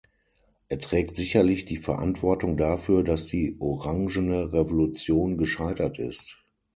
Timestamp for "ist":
5.99-6.43